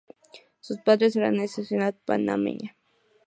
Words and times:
Su 0.61 0.77
padre 0.83 1.05
es 1.05 1.13
de 1.13 1.29
nacionalidad 1.29 1.93
panameña. 2.05 2.75